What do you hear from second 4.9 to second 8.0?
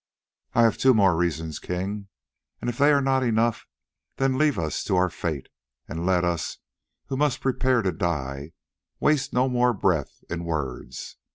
our fate, and let us, who must prepare to